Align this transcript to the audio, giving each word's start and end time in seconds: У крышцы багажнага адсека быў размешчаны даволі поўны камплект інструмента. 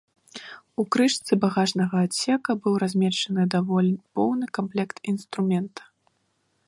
У 0.83 0.85
крышцы 0.93 1.33
багажнага 1.43 1.95
адсека 2.07 2.51
быў 2.63 2.73
размешчаны 2.85 3.41
даволі 3.57 3.93
поўны 4.17 4.45
камплект 4.59 4.97
інструмента. 5.13 5.81